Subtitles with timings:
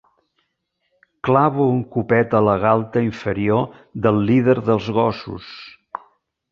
[1.27, 3.65] Clavo un copet a la galta inferior
[4.07, 5.57] del líder dels Gossos.